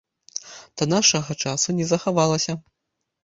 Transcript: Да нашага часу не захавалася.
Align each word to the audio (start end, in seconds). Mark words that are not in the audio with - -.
Да 0.81 0.87
нашага 0.93 1.31
часу 1.45 1.75
не 1.79 1.85
захавалася. 1.91 2.57